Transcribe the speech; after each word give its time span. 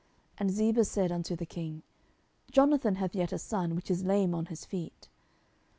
And 0.39 0.49
Ziba 0.49 0.83
said 0.83 1.11
unto 1.11 1.35
the 1.35 1.45
king, 1.45 1.83
Jonathan 2.49 2.95
hath 2.95 3.13
yet 3.15 3.31
a 3.31 3.37
son, 3.37 3.75
which 3.75 3.91
is 3.91 4.03
lame 4.03 4.33
on 4.33 4.47
his 4.47 4.65
feet. 4.65 5.09